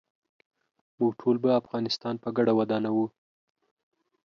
[0.97, 3.05] موږ ټول به افغانستان په ګډه ودانوو.